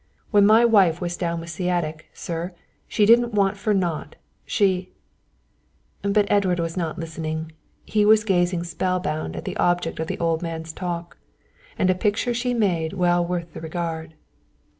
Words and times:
When 0.31 0.47
my 0.47 0.65
wife 0.65 0.99
was 0.99 1.15
down 1.15 1.39
with 1.41 1.51
sciatic, 1.51 2.07
sir, 2.11 2.55
she 2.87 3.05
didn't 3.05 3.35
want 3.35 3.55
for 3.55 3.71
naught, 3.71 4.15
she" 4.47 4.93
But 6.01 6.25
Edward 6.31 6.59
was 6.59 6.75
not 6.75 6.97
listening, 6.97 7.51
he 7.85 8.03
was 8.03 8.23
gazing 8.23 8.63
spell 8.63 8.99
bound 8.99 9.35
at 9.35 9.45
the 9.45 9.55
object 9.57 9.99
of 9.99 10.07
the 10.07 10.17
old 10.17 10.41
man's 10.41 10.73
talk. 10.73 11.19
And 11.77 11.91
a 11.91 11.93
picture 11.93 12.33
she 12.33 12.51
made 12.55 12.93
well 12.93 13.23
worth 13.23 13.53
the 13.53 13.61
regard. 13.61 14.15